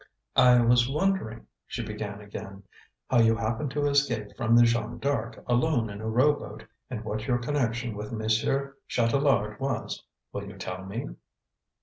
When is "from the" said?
4.35-4.63